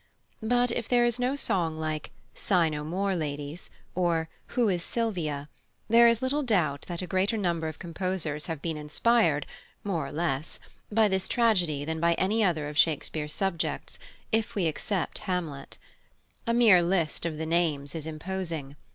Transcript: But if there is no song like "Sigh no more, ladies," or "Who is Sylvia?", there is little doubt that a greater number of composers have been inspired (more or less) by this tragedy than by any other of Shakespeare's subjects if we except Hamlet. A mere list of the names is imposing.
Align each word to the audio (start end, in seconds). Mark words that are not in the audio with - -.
But 0.41 0.71
if 0.71 0.87
there 0.89 1.05
is 1.05 1.19
no 1.19 1.35
song 1.35 1.77
like 1.79 2.09
"Sigh 2.33 2.69
no 2.69 2.83
more, 2.83 3.15
ladies," 3.15 3.69
or 3.93 4.29
"Who 4.57 4.67
is 4.67 4.81
Sylvia?", 4.81 5.47
there 5.89 6.07
is 6.07 6.23
little 6.23 6.41
doubt 6.41 6.85
that 6.87 7.03
a 7.03 7.05
greater 7.05 7.37
number 7.37 7.67
of 7.67 7.77
composers 7.77 8.47
have 8.47 8.63
been 8.63 8.77
inspired 8.77 9.45
(more 9.83 10.07
or 10.07 10.11
less) 10.11 10.59
by 10.91 11.07
this 11.07 11.27
tragedy 11.27 11.85
than 11.85 11.99
by 11.99 12.15
any 12.15 12.43
other 12.43 12.67
of 12.67 12.79
Shakespeare's 12.79 13.35
subjects 13.35 13.99
if 14.31 14.55
we 14.55 14.65
except 14.65 15.19
Hamlet. 15.29 15.77
A 16.47 16.53
mere 16.55 16.81
list 16.81 17.23
of 17.23 17.37
the 17.37 17.45
names 17.45 17.93
is 17.93 18.07
imposing. 18.07 18.75